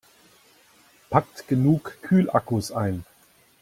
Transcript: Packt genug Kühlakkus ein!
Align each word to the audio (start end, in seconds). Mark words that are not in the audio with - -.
Packt 1.11 1.47
genug 1.47 1.99
Kühlakkus 2.01 2.71
ein! 2.71 3.05